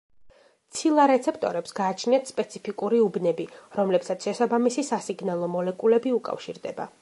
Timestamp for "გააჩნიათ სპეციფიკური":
1.79-3.01